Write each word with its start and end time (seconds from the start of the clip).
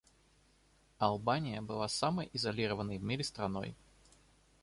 Албания 0.97 1.61
была 1.61 1.87
самой 1.87 2.31
изолированной 2.33 2.97
в 2.97 3.03
мире 3.03 3.23
страной. 3.23 3.75